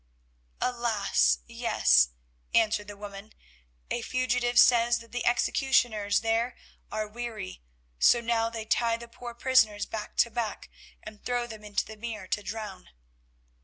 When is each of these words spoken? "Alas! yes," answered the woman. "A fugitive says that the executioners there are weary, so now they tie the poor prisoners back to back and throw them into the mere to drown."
"Alas! 0.61 1.41
yes," 1.45 2.09
answered 2.55 2.87
the 2.87 2.97
woman. 2.97 3.33
"A 3.91 4.01
fugitive 4.01 4.57
says 4.59 4.97
that 4.97 5.11
the 5.11 5.27
executioners 5.27 6.21
there 6.21 6.57
are 6.91 7.07
weary, 7.07 7.61
so 7.99 8.19
now 8.19 8.49
they 8.49 8.65
tie 8.65 8.97
the 8.97 9.07
poor 9.07 9.35
prisoners 9.35 9.85
back 9.85 10.17
to 10.17 10.31
back 10.31 10.71
and 11.03 11.23
throw 11.23 11.45
them 11.45 11.63
into 11.63 11.85
the 11.85 11.97
mere 11.97 12.27
to 12.29 12.41
drown." 12.41 12.89